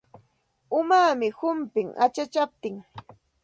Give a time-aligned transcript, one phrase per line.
[0.79, 2.75] Umaami humpin achachaptin.